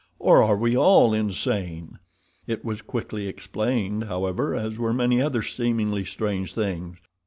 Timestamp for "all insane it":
0.75-2.65